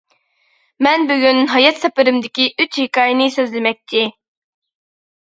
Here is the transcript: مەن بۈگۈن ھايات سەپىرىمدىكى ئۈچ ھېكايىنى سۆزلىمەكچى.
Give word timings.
مەن 0.85 1.03
بۈگۈن 1.09 1.41
ھايات 1.51 1.81
سەپىرىمدىكى 1.83 2.47
ئۈچ 2.63 2.79
ھېكايىنى 2.83 3.27
سۆزلىمەكچى. 3.35 4.03